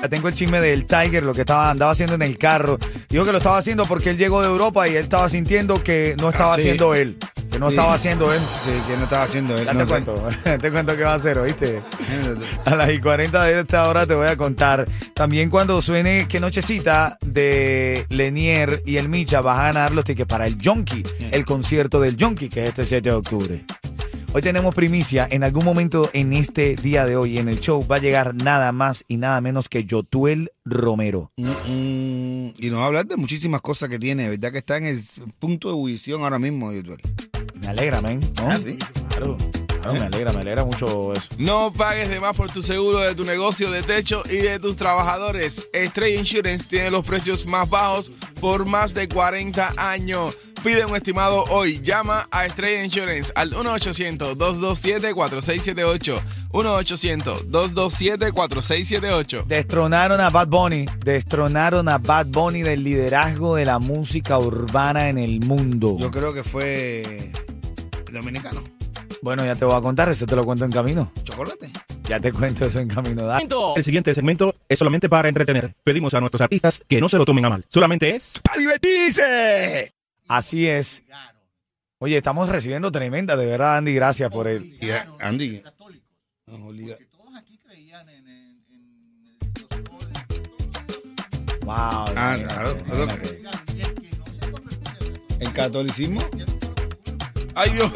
Ya 0.00 0.08
tengo 0.08 0.28
el 0.28 0.34
chisme 0.34 0.62
del 0.62 0.86
Tiger, 0.86 1.24
lo 1.24 1.34
que 1.34 1.42
estaba, 1.42 1.70
andaba 1.70 1.92
haciendo 1.92 2.14
en 2.14 2.22
el 2.22 2.38
carro. 2.38 2.78
Digo 3.10 3.26
que 3.26 3.32
lo 3.32 3.38
estaba 3.38 3.58
haciendo 3.58 3.84
porque 3.84 4.08
él 4.08 4.16
llegó 4.16 4.40
de 4.40 4.48
Europa 4.48 4.88
y 4.88 4.92
él 4.92 5.02
estaba 5.02 5.28
sintiendo 5.28 5.82
que 5.82 6.16
no 6.18 6.30
estaba 6.30 6.52
ah, 6.52 6.56
haciendo 6.56 6.94
él. 6.94 7.18
Que 7.50 7.58
no 7.58 7.68
Sí. 7.68 7.74
estaba 7.74 7.94
haciendo 7.94 8.32
él. 8.32 8.40
Sí, 8.40 8.70
que 8.88 8.96
no 8.96 9.04
estaba 9.04 9.24
haciendo 9.24 9.58
él. 9.58 9.64
Ya 9.66 9.72
no 9.72 9.80
te 9.80 9.86
sé. 9.86 9.90
cuento, 9.90 10.28
te 10.60 10.70
cuento 10.70 10.96
qué 10.96 11.02
va 11.02 11.12
a 11.12 11.16
hacer, 11.16 11.38
¿oíste? 11.38 11.82
A 12.64 12.74
las 12.76 12.92
y 12.92 13.00
40 13.00 13.42
de 13.44 13.60
esta 13.60 13.88
hora 13.88 14.06
te 14.06 14.14
voy 14.14 14.28
a 14.28 14.36
contar. 14.36 14.86
También 15.14 15.50
cuando 15.50 15.80
suene 15.82 16.26
Qué 16.28 16.38
Nochecita 16.40 17.18
de 17.20 18.06
Lenier 18.10 18.82
y 18.86 18.96
el 18.96 19.08
Micha 19.08 19.40
vas 19.40 19.58
a 19.58 19.62
ganar 19.64 19.92
los 19.92 20.04
tickets 20.04 20.28
para 20.28 20.46
el 20.46 20.56
Jonky, 20.62 21.02
el 21.32 21.44
concierto 21.44 22.00
del 22.00 22.16
Jonky, 22.18 22.48
que 22.48 22.62
es 22.62 22.68
este 22.68 22.86
7 22.86 23.08
de 23.08 23.14
octubre. 23.14 23.64
Hoy 24.32 24.42
tenemos 24.42 24.72
primicia. 24.76 25.26
En 25.28 25.42
algún 25.42 25.64
momento 25.64 26.08
en 26.12 26.32
este 26.32 26.76
día 26.76 27.04
de 27.04 27.16
hoy, 27.16 27.38
en 27.38 27.48
el 27.48 27.58
show, 27.58 27.84
va 27.84 27.96
a 27.96 27.98
llegar 27.98 28.32
nada 28.36 28.70
más 28.70 29.02
y 29.08 29.16
nada 29.16 29.40
menos 29.40 29.68
que 29.68 29.84
Yotuel 29.84 30.52
Romero. 30.64 31.32
Mm, 31.36 31.48
mm, 31.48 32.54
y 32.60 32.70
nos 32.70 32.78
va 32.78 32.84
a 32.84 32.86
hablar 32.86 33.06
de 33.06 33.16
muchísimas 33.16 33.60
cosas 33.60 33.88
que 33.88 33.98
tiene. 33.98 34.28
¿Verdad 34.28 34.52
que 34.52 34.58
está 34.58 34.76
en 34.76 34.86
el 34.86 35.00
punto 35.40 35.66
de 35.66 35.74
ebullición 35.74 36.22
ahora 36.22 36.38
mismo, 36.38 36.72
YouTube? 36.72 37.00
Me 37.60 37.68
alegra, 37.68 38.00
men. 38.00 38.20
¿no? 38.36 38.48
Ah, 38.48 38.58
sí. 38.62 38.78
Claro, 39.08 39.36
claro, 39.66 39.92
me 39.94 40.00
alegra, 40.00 40.32
me 40.32 40.40
alegra 40.40 40.64
mucho 40.64 41.12
eso. 41.12 41.22
No 41.38 41.72
pagues 41.72 42.08
de 42.08 42.20
más 42.20 42.36
por 42.36 42.50
tu 42.50 42.62
seguro 42.62 42.98
de 43.00 43.14
tu 43.14 43.24
negocio 43.24 43.70
de 43.70 43.82
techo 43.82 44.22
y 44.28 44.36
de 44.36 44.58
tus 44.58 44.76
trabajadores. 44.76 45.66
Estrella 45.72 46.20
Insurance 46.20 46.64
tiene 46.64 46.90
los 46.90 47.06
precios 47.06 47.46
más 47.46 47.68
bajos 47.68 48.10
por 48.40 48.64
más 48.66 48.94
de 48.94 49.08
40 49.08 49.74
años. 49.76 50.36
Pide 50.62 50.84
un 50.84 50.94
estimado 50.94 51.44
hoy. 51.44 51.80
Llama 51.80 52.28
a 52.30 52.44
Estrella 52.44 52.84
Insurance 52.84 53.32
al 53.34 53.52
1-800-227-4678. 53.52 56.20
1-800-227-4678. 56.52 59.46
Destronaron 59.46 60.20
a 60.20 60.28
Bad 60.28 60.48
Bunny, 60.48 60.84
destronaron 61.02 61.88
a 61.88 61.96
Bad 61.98 62.26
Bunny 62.26 62.60
del 62.62 62.84
liderazgo 62.84 63.56
de 63.56 63.64
la 63.64 63.78
música 63.78 64.38
urbana 64.38 65.08
en 65.08 65.16
el 65.16 65.40
mundo. 65.40 65.96
Yo 65.98 66.10
creo 66.10 66.34
que 66.34 66.44
fue 66.44 67.32
dominicano. 68.12 68.62
Bueno, 69.22 69.44
ya 69.44 69.54
te 69.54 69.64
voy 69.64 69.76
a 69.76 69.80
contar, 69.80 70.08
eso 70.08 70.26
te 70.26 70.34
lo 70.36 70.44
cuento 70.44 70.64
en 70.64 70.72
camino. 70.72 71.12
Chocolate. 71.24 71.70
Ya 72.04 72.18
te 72.18 72.32
cuento 72.32 72.64
eso 72.64 72.80
en 72.80 72.88
camino. 72.88 73.24
Da- 73.26 73.40
El 73.76 73.84
siguiente 73.84 74.14
segmento 74.14 74.54
es 74.68 74.78
solamente 74.78 75.08
para 75.08 75.28
entretener. 75.28 75.74
Pedimos 75.84 76.14
a 76.14 76.20
nuestros 76.20 76.40
artistas 76.40 76.80
que 76.88 77.00
no 77.00 77.08
se 77.08 77.18
lo 77.18 77.24
tomen 77.24 77.44
a 77.44 77.50
mal. 77.50 77.64
Solamente 77.68 78.14
es 78.16 78.40
¡A 78.52 78.58
divertirse! 78.58 79.92
Así 80.26 80.66
es. 80.66 81.02
Oye, 81.98 82.16
estamos 82.16 82.48
recibiendo 82.48 82.90
tremenda, 82.90 83.36
de 83.36 83.44
verdad, 83.46 83.76
Andy, 83.76 83.92
gracias 83.94 84.30
por 84.30 84.48
el... 84.48 84.76
Y 84.82 84.90
a- 84.90 85.06
Andy. 85.20 85.62
Wow. 91.62 92.06
Ah, 92.16 92.36
claro. 92.42 92.76
El 95.38 95.52
catolicismo. 95.52 96.20
Ay, 97.54 97.70
Dios. 97.70 97.90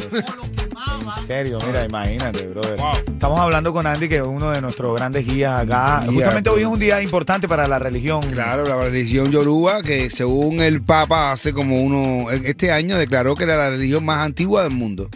En 1.17 1.27
serio, 1.27 1.59
mira, 1.67 1.85
imagínate, 1.85 2.47
brother. 2.49 2.77
Wow. 2.77 2.93
Estamos 3.07 3.41
hablando 3.41 3.73
con 3.73 3.87
Andy, 3.87 4.09
que 4.09 4.17
es 4.17 4.23
uno 4.23 4.51
de 4.51 4.61
nuestros 4.61 4.95
grandes 4.97 5.27
guías 5.27 5.63
acá. 5.63 6.01
Guía, 6.01 6.13
Justamente 6.13 6.51
hoy 6.51 6.63
es 6.63 6.67
un 6.67 6.79
día 6.79 7.03
importante 7.03 7.49
para 7.49 7.67
la 7.69 7.79
religión. 7.79 8.23
Claro, 8.31 8.65
la 8.67 8.77
religión 8.77 9.31
yoruba, 9.31 9.83
que 9.83 10.11
según 10.11 10.61
el 10.61 10.83
Papa 10.83 11.33
hace 11.33 11.53
como 11.53 11.81
uno, 11.81 12.31
este 12.31 12.73
año 12.73 12.99
declaró 12.99 13.35
que 13.35 13.45
era 13.45 13.57
la 13.57 13.71
religión 13.71 14.05
más 14.05 14.19
antigua 14.19 14.63
del 14.63 14.73
mundo. 14.73 15.09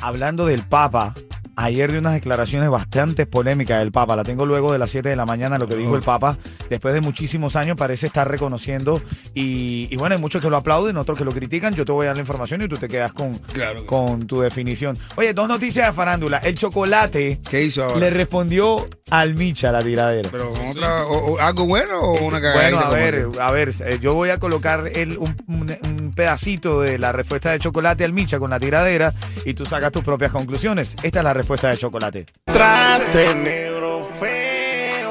Hablando 0.00 0.46
del 0.46 0.66
Papa, 0.66 1.14
ayer 1.64 1.92
de 1.92 1.98
unas 1.98 2.14
declaraciones 2.14 2.68
bastante 2.70 3.26
polémicas 3.26 3.78
del 3.80 3.92
Papa. 3.92 4.16
La 4.16 4.24
tengo 4.24 4.46
luego 4.46 4.72
de 4.72 4.78
las 4.78 4.90
7 4.90 5.08
de 5.08 5.16
la 5.16 5.26
mañana, 5.26 5.58
lo 5.58 5.68
que 5.68 5.76
dijo 5.76 5.96
el 5.96 6.02
Papa. 6.02 6.36
Después 6.68 6.94
de 6.94 7.00
muchísimos 7.00 7.56
años 7.56 7.76
parece 7.76 8.06
estar 8.06 8.28
reconociendo. 8.30 9.00
Y, 9.34 9.88
y 9.90 9.96
bueno, 9.96 10.14
hay 10.14 10.20
muchos 10.20 10.42
que 10.42 10.50
lo 10.50 10.56
aplauden, 10.56 10.96
otros 10.96 11.18
que 11.18 11.24
lo 11.24 11.32
critican. 11.32 11.74
Yo 11.74 11.84
te 11.84 11.92
voy 11.92 12.04
a 12.04 12.08
dar 12.08 12.16
la 12.16 12.22
información 12.22 12.62
y 12.62 12.68
tú 12.68 12.76
te 12.76 12.88
quedas 12.88 13.12
con, 13.12 13.34
Claro. 13.52 13.86
con 13.86 14.26
tu 14.26 14.40
definición. 14.40 14.96
Oye, 15.16 15.32
dos 15.34 15.48
noticias 15.48 15.86
de 15.86 15.92
farándula. 15.92 16.38
El 16.38 16.54
chocolate 16.56 17.40
¿Qué 17.48 17.62
hizo 17.64 17.84
ahora? 17.84 17.96
le 17.98 18.10
respondió 18.10 18.86
al 19.10 19.34
Micha 19.34 19.72
la 19.72 19.82
tiradera. 19.82 20.28
Pero 20.30 20.52
con 20.52 20.66
otra, 20.68 21.04
o- 21.06 21.32
o 21.34 21.38
algo 21.40 21.66
bueno 21.66 22.00
o 22.00 22.24
una 22.26 22.40
cagada. 22.40 22.60
Bueno, 22.70 22.78
a 22.78 22.90
ver, 22.90 23.26
a 23.40 23.50
ver, 23.50 23.70
eh, 23.84 23.98
yo 24.00 24.14
voy 24.14 24.30
a 24.30 24.38
colocar 24.38 24.88
el, 24.94 25.18
un, 25.18 25.36
un- 25.48 25.76
un 25.82 25.99
pedacito 26.12 26.80
de 26.80 26.98
la 26.98 27.12
respuesta 27.12 27.50
de 27.52 27.58
chocolate 27.58 28.04
al 28.04 28.12
Micha 28.12 28.38
con 28.38 28.50
la 28.50 28.60
tiradera 28.60 29.14
y 29.44 29.54
tú 29.54 29.64
sacas 29.64 29.92
tus 29.92 30.02
propias 30.02 30.30
conclusiones. 30.30 30.96
Esta 31.02 31.20
es 31.20 31.24
la 31.24 31.34
respuesta 31.34 31.68
de 31.70 31.78
chocolate. 31.78 32.26
Trate 32.44 33.34
negro 33.34 34.08
feo. 34.18 35.10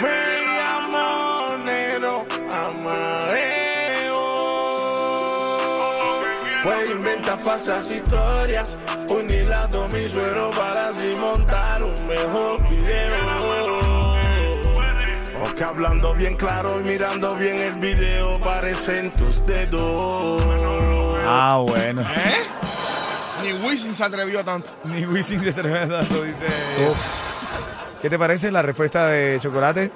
Me 0.00 0.36
llamo 0.56 1.56
negro 1.64 2.26
amareo. 2.52 3.56
Pues 6.62 6.90
inventa 6.90 7.36
falsas 7.38 7.90
historias. 7.90 8.76
Unilado 9.08 9.84
a 9.84 9.88
mi 9.88 10.08
suero 10.08 10.50
para 10.50 10.88
así 10.88 11.14
montar 11.18 11.82
un 11.82 12.06
mejor 12.06 12.68
video. 12.68 13.25
Que 15.56 15.64
hablando 15.64 16.12
bien 16.12 16.36
claro 16.36 16.78
y 16.80 16.84
mirando 16.84 17.34
bien 17.36 17.56
el 17.56 17.76
video 17.76 18.38
parecen 18.40 19.10
tus 19.12 19.44
dedos. 19.46 20.42
Ah, 21.24 21.62
bueno. 21.66 22.02
¿Eh? 22.02 22.42
Ni 23.42 23.52
Wisin 23.66 23.94
se 23.94 24.04
atrevió 24.04 24.44
tanto. 24.44 24.76
Ni 24.84 25.06
Wisin 25.06 25.40
se 25.40 25.48
atreve 25.48 25.78
a 25.78 25.88
tanto, 25.88 26.22
dice. 26.22 26.44
¿Qué 28.02 28.10
te 28.10 28.18
parece 28.18 28.52
la 28.52 28.60
respuesta 28.60 29.06
de 29.06 29.38
chocolate? 29.40 29.90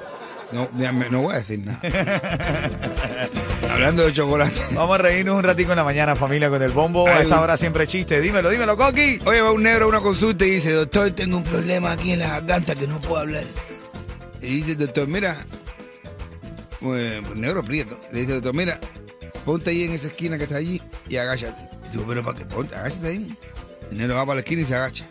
No, 0.52 0.66
no 1.10 1.20
voy 1.20 1.34
a 1.34 1.38
decir 1.38 1.58
nada. 1.58 1.78
Hablando 3.70 4.06
de 4.06 4.14
chocolate. 4.14 4.62
Vamos 4.72 4.98
a 4.98 5.02
reírnos 5.02 5.36
un 5.36 5.44
ratico 5.44 5.72
en 5.72 5.76
la 5.76 5.84
mañana, 5.84 6.16
familia, 6.16 6.48
con 6.48 6.62
el 6.62 6.72
bombo. 6.72 7.06
A 7.06 7.20
esta 7.20 7.38
hora 7.38 7.58
siempre 7.58 7.86
chiste. 7.86 8.18
Dímelo, 8.22 8.48
dímelo, 8.48 8.78
Coqui. 8.78 9.18
Oye, 9.26 9.42
va 9.42 9.52
un 9.52 9.62
negro 9.62 9.84
a 9.84 9.88
una 9.88 10.00
consulta 10.00 10.46
y 10.46 10.52
dice, 10.52 10.72
doctor, 10.72 11.10
tengo 11.10 11.36
un 11.36 11.44
problema 11.44 11.92
aquí 11.92 12.12
en 12.12 12.20
la 12.20 12.28
garganta 12.28 12.74
que 12.74 12.86
no 12.86 12.98
puedo 12.98 13.18
hablar. 13.18 13.44
Y 14.42 14.60
dice, 14.60 14.74
doctor, 14.74 15.06
mira, 15.06 15.44
eh, 16.82 17.22
negro 17.34 17.62
prieto, 17.62 17.98
le 18.12 18.20
dice, 18.20 18.34
doctor, 18.34 18.54
mira, 18.54 18.80
ponte 19.44 19.70
ahí 19.70 19.82
en 19.82 19.92
esa 19.92 20.06
esquina 20.08 20.38
que 20.38 20.44
está 20.44 20.56
allí 20.56 20.80
y 21.08 21.16
agáchate. 21.16 21.68
Digo, 21.92 22.04
pero 22.06 22.22
¿para 22.22 22.38
qué? 22.38 22.46
Ponte, 22.46 22.74
agáchate 22.74 23.08
ahí. 23.08 23.36
El 23.90 23.98
negro 23.98 24.16
va 24.16 24.26
para 24.26 24.36
la 24.36 24.40
esquina 24.40 24.62
y 24.62 24.64
se 24.64 24.76
agacha. 24.76 25.06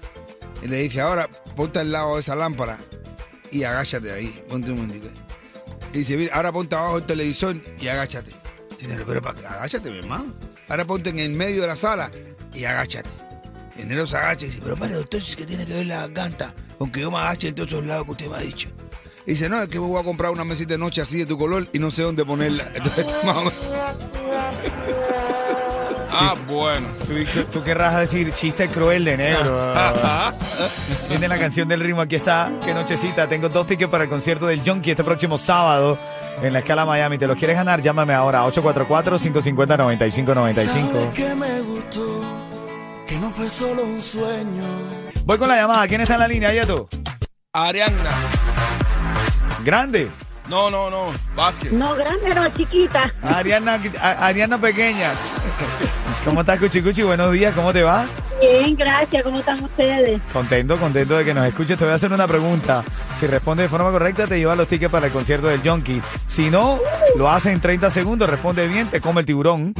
Y 0.61 0.67
le 0.67 0.79
dice, 0.79 1.01
ahora, 1.01 1.29
ponte 1.55 1.79
al 1.79 1.91
lado 1.91 2.15
de 2.15 2.21
esa 2.21 2.35
lámpara 2.35 2.77
y 3.51 3.63
agáchate 3.63 4.11
ahí. 4.11 4.43
Ponte 4.47 4.71
un 4.71 4.77
momentico. 4.77 5.07
Y 5.93 5.99
dice, 5.99 6.17
mira, 6.17 6.35
ahora 6.35 6.51
ponte 6.51 6.75
abajo 6.75 6.97
el 6.97 7.05
televisor 7.05 7.55
y 7.79 7.87
agáchate. 7.87 8.31
Y 8.79 8.87
pero 9.05 9.21
¿para 9.21 9.39
qué? 9.39 9.45
Agáchate, 9.45 9.91
mi 9.91 9.99
hermano. 9.99 10.33
Ahora 10.69 10.85
ponte 10.85 11.09
en 11.09 11.19
el 11.19 11.31
medio 11.31 11.61
de 11.61 11.67
la 11.67 11.75
sala 11.75 12.09
y 12.53 12.63
agáchate. 12.63 13.09
El 13.77 13.87
negro 13.87 14.05
se 14.05 14.17
agacha 14.17 14.45
y 14.45 14.49
dice, 14.49 14.61
pero 14.63 14.75
padre, 14.75 14.95
doctor, 14.95 15.21
¿qué 15.23 15.45
tiene 15.45 15.65
que 15.65 15.73
ver 15.73 15.85
la 15.85 16.07
garganta? 16.07 16.53
Aunque 16.79 17.01
yo 17.01 17.11
me 17.11 17.17
agache 17.17 17.49
en 17.49 17.55
todos 17.55 17.71
esos 17.71 17.85
lados 17.85 18.05
que 18.05 18.11
usted 18.11 18.27
me 18.27 18.35
ha 18.35 18.39
dicho. 18.39 18.69
Y 19.29 19.33
dice, 19.33 19.47
no, 19.47 19.61
es 19.61 19.69
que 19.69 19.79
me 19.79 19.85
voy 19.85 20.01
a 20.01 20.03
comprar 20.03 20.31
una 20.31 20.43
mesita 20.43 20.73
de 20.73 20.79
noche 20.79 21.01
así 21.01 21.19
de 21.19 21.27
tu 21.27 21.37
color 21.37 21.67
y 21.71 21.77
no 21.77 21.91
sé 21.91 22.01
dónde 22.01 22.25
ponerla. 22.25 22.63
Entonces, 22.73 23.05
menos. 23.23 23.53
Ah, 26.11 26.33
bueno. 26.47 26.87
Tú, 27.05 27.13
tú 27.43 27.61
querrás 27.63 27.95
decir 27.97 28.33
chiste 28.33 28.67
cruel 28.67 29.05
de 29.05 29.15
negro. 29.15 29.71
Viene 31.07 31.27
la 31.27 31.37
canción 31.37 31.67
del 31.67 31.79
ritmo, 31.79 32.01
aquí 32.01 32.15
está. 32.15 32.51
Qué 32.65 32.73
nochecita. 32.73 33.27
Tengo 33.27 33.47
dos 33.47 33.67
tickets 33.67 33.89
para 33.89 34.05
el 34.05 34.09
concierto 34.09 34.47
del 34.47 34.63
Junkie 34.65 34.89
este 34.89 35.03
próximo 35.03 35.37
sábado 35.37 35.99
en 36.41 36.51
la 36.51 36.57
escala 36.59 36.83
Miami. 36.83 37.19
¿Te 37.19 37.27
los 37.27 37.37
quieres 37.37 37.55
ganar? 37.55 37.81
Llámame 37.81 38.15
ahora 38.15 38.43
844-550-9595. 38.47 41.13
que 41.13 41.35
me 41.35 41.61
gustó, 41.61 42.23
que 43.07 43.15
no 43.17 43.29
fue 43.29 43.47
solo 43.49 43.85
un 43.85 44.01
sueño. 44.01 44.63
Voy 45.23 45.37
con 45.37 45.47
la 45.47 45.55
llamada. 45.55 45.87
¿Quién 45.87 46.01
está 46.01 46.15
en 46.15 46.19
la 46.19 46.27
línea, 46.27 46.51
Yeto? 46.51 46.89
Arianna. 47.53 48.11
Grande. 49.63 50.09
No, 50.49 50.69
no, 50.71 50.89
no. 50.89 51.11
Vázquez. 51.35 51.71
No 51.71 51.93
grande, 51.95 52.33
no 52.33 52.49
chiquita. 52.49 53.13
Ariana, 53.21 53.79
a- 54.01 54.25
Ariana 54.27 54.57
pequeña. 54.59 55.11
¿Cómo 56.25 56.41
estás, 56.41 56.59
Cuchicuchi? 56.59 57.03
Buenos 57.03 57.31
días, 57.33 57.53
¿cómo 57.53 57.71
te 57.71 57.83
va? 57.83 58.05
Bien, 58.41 58.75
gracias. 58.75 59.23
¿Cómo 59.23 59.39
están 59.39 59.63
ustedes? 59.63 60.19
Contento, 60.33 60.77
contento 60.77 61.17
de 61.17 61.23
que 61.25 61.33
nos 61.35 61.45
escuches. 61.45 61.77
Te 61.77 61.83
voy 61.83 61.91
a 61.91 61.95
hacer 61.95 62.11
una 62.11 62.27
pregunta. 62.27 62.83
Si 63.19 63.27
responde 63.27 63.63
de 63.63 63.69
forma 63.69 63.91
correcta, 63.91 64.25
te 64.25 64.39
lleva 64.39 64.55
los 64.55 64.67
tickets 64.67 64.91
para 64.91 65.05
el 65.07 65.11
concierto 65.13 65.47
del 65.47 65.61
Junkie. 65.61 66.01
Si 66.25 66.49
no, 66.49 66.79
lo 67.15 67.29
hace 67.29 67.51
en 67.51 67.59
30 67.61 67.89
segundos, 67.91 68.27
responde 68.29 68.67
bien, 68.67 68.87
te 68.87 69.01
come 69.01 69.19
el 69.21 69.25
tiburón. 69.27 69.73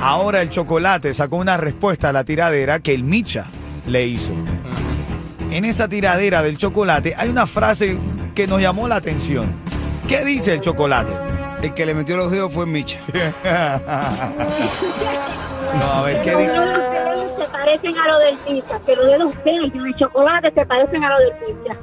Ahora 0.00 0.42
el 0.42 0.50
chocolate 0.50 1.14
sacó 1.14 1.36
una 1.36 1.56
respuesta 1.56 2.08
a 2.10 2.12
la 2.12 2.24
tiradera 2.24 2.80
que 2.80 2.92
el 2.94 3.02
Micha 3.04 3.46
le 3.86 4.06
hizo. 4.06 4.32
En 5.52 5.66
esa 5.66 5.86
tiradera 5.86 6.42
del 6.42 6.56
chocolate 6.56 7.14
hay 7.14 7.28
una 7.28 7.46
frase 7.46 7.98
que 8.34 8.46
nos 8.46 8.58
llamó 8.58 8.88
la 8.88 8.96
atención. 8.96 9.52
¿Qué 10.08 10.24
dice 10.24 10.54
el 10.54 10.62
chocolate? 10.62 11.12
El 11.62 11.74
que 11.74 11.84
le 11.84 11.92
metió 11.92 12.16
los 12.16 12.30
dedos 12.30 12.50
fue 12.52 12.64
Micha. 12.64 12.98
No, 15.72 15.90
a 15.90 16.02
ver, 16.02 16.20
¿qué 16.20 16.36
dice? 16.36 16.52
Se 16.52 17.44
parecen 17.50 17.96
a 17.96 18.08
lo 18.08 18.18
del 18.18 18.38
pizza, 18.40 18.78
que 18.84 18.94
los 18.94 19.06
dedos 19.06 19.34
bellos 19.42 19.72
de 19.72 19.94
chocolate 19.98 20.52
se 20.52 20.66
parecen 20.66 21.02
a 21.02 21.08
lo 21.08 21.18
del 21.18 21.32
pizza. 21.38 21.76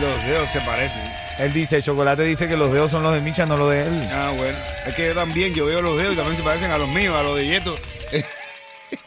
Los 0.00 0.24
dedos 0.24 0.48
se 0.48 0.60
parecen. 0.62 1.02
Él 1.38 1.52
dice, 1.52 1.82
Chocolate 1.82 2.22
dice 2.22 2.48
que 2.48 2.56
los 2.56 2.72
dedos 2.72 2.90
son 2.90 3.02
los 3.02 3.12
de 3.12 3.20
Micha, 3.20 3.44
no 3.44 3.58
los 3.58 3.70
de 3.70 3.82
él. 3.82 4.08
Ah, 4.12 4.32
bueno. 4.34 4.56
Es 4.86 4.94
que 4.94 5.08
yo 5.08 5.14
también, 5.14 5.52
yo 5.54 5.66
veo 5.66 5.82
los 5.82 5.98
dedos 5.98 6.14
y 6.14 6.16
también 6.16 6.36
se 6.36 6.42
parecen 6.42 6.70
a 6.70 6.78
los 6.78 6.88
míos, 6.88 7.14
a 7.18 7.22
los 7.22 7.36
de 7.36 7.46
Yeto. 7.46 7.76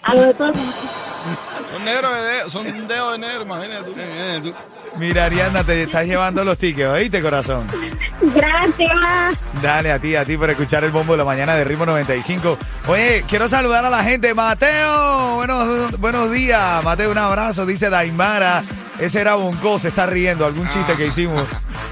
A 0.04 0.14
lo 0.14 0.22
de 0.28 0.34
todo 0.36 0.50
el 0.50 0.54
mundo. 0.54 0.72
Son 1.72 1.86
negros 1.86 2.14
de 2.14 2.22
dedo, 2.22 2.50
son 2.50 2.88
dedos 2.88 3.12
de 3.14 3.18
negro, 3.20 3.44
imagínate 3.44 3.84
tú. 3.84 3.94
Tú. 4.50 4.56
Mira, 4.98 5.26
Ariana, 5.26 5.64
te 5.64 5.84
estás 5.84 6.06
llevando 6.06 6.44
los 6.44 6.58
tickets, 6.58 6.90
¿oíste, 6.90 7.22
corazón? 7.22 7.66
Gracias. 8.22 8.92
Dale 9.62 9.92
a 9.92 10.00
ti, 10.00 10.16
a 10.16 10.26
ti 10.26 10.36
por 10.38 10.50
escuchar 10.50 10.84
el 10.84 10.92
bombo 10.92 11.14
de 11.14 11.20
la 11.20 11.26
mañana 11.26 11.56
de 11.56 11.64
Ritmo 11.64 11.86
95. 11.86 12.58
Oye, 12.88 13.24
quiero 13.28 13.48
saludar 13.48 13.86
a 13.86 13.90
la 13.90 14.04
gente. 14.04 14.34
Mateo, 14.34 15.36
buenos, 15.36 16.00
buenos 16.00 16.32
días. 16.32 16.84
Mateo, 16.84 17.12
un 17.12 17.18
abrazo. 17.18 17.66
Dice 17.66 17.90
Daimara. 17.90 18.64
Ese 19.00 19.22
era 19.22 19.36
Bonco, 19.36 19.80
se 19.80 19.88
está 19.88 20.06
riendo. 20.06 20.46
Algún 20.46 20.68
chiste 20.68 20.94
que 20.96 21.08
hicimos. 21.08 21.48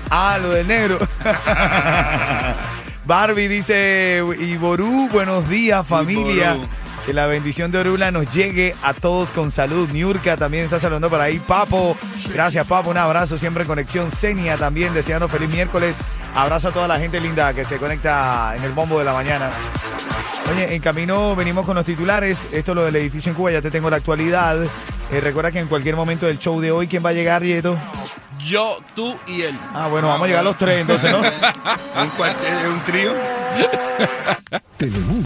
Ah, 0.10 0.38
lo 0.42 0.52
del 0.52 0.68
negro. 0.68 1.00
Barbie 3.06 3.48
dice, 3.48 4.24
Iború, 4.40 5.08
buenos 5.10 5.50
días, 5.50 5.88
familia. 5.88 6.56
Iború. 6.56 6.68
Que 7.10 7.14
la 7.16 7.26
bendición 7.26 7.72
de 7.72 7.80
Orula 7.80 8.12
nos 8.12 8.30
llegue 8.30 8.76
a 8.84 8.94
todos 8.94 9.32
con 9.32 9.50
salud. 9.50 9.90
Niurka 9.90 10.38
también 10.38 10.66
está 10.66 10.78
saludando 10.78 11.10
por 11.10 11.20
ahí. 11.20 11.40
Papo, 11.40 11.98
gracias 12.32 12.68
Papo, 12.68 12.92
un 12.92 13.00
abrazo 13.00 13.36
siempre 13.36 13.64
en 13.64 13.68
conexión. 13.68 14.12
Senia 14.12 14.58
también 14.58 14.94
deseando 14.94 15.28
feliz 15.28 15.50
miércoles. 15.50 15.98
Abrazo 16.36 16.68
a 16.68 16.72
toda 16.72 16.88
la 16.88 17.00
gente 17.00 17.20
linda 17.20 17.52
que 17.56 17.66
se 17.66 17.78
conecta 17.78 18.54
en 18.56 18.64
el 18.64 18.74
bombo 18.74 19.00
de 19.00 19.06
la 19.06 19.14
mañana. 19.14 19.50
Oye, 20.52 20.76
en 20.76 20.80
camino 20.84 21.36
venimos 21.36 21.66
con 21.66 21.78
los 21.78 21.84
titulares. 21.84 22.46
Esto 22.52 22.74
es 22.74 22.76
lo 22.76 22.86
del 22.86 22.98
edificio 22.98 23.32
en 23.32 23.36
Cuba, 23.36 23.50
ya 23.54 23.62
te 23.64 23.72
tengo 23.72 23.90
la 23.90 23.96
actualidad. 23.96 24.62
Eh, 25.12 25.20
recuerda 25.20 25.52
que 25.52 25.58
en 25.58 25.68
cualquier 25.68 25.96
momento 25.96 26.28
del 26.28 26.38
show 26.38 26.62
de 26.62 26.72
hoy, 26.72 26.86
¿quién 26.88 27.04
va 27.04 27.10
a 27.10 27.14
llegar, 27.14 27.42
Yeto? 27.42 27.76
Yo, 28.46 28.78
tú 28.96 29.18
y 29.26 29.42
él. 29.42 29.58
Ah, 29.74 29.88
bueno, 29.88 30.10
vamos 30.10 30.26
a 30.26 30.28
llegar 30.28 30.44
los 30.44 30.58
tres 30.58 30.82
entonces, 30.82 31.12
¿no? 31.12 31.18
Un, 31.22 32.74
un 32.74 32.80
trío. 32.82 33.14